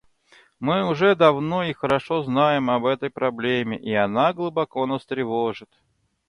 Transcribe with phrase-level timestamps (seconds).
[0.59, 5.69] Мы уже давно и хорошо знаем об этой проблеме, и она глубоко нас тревожит.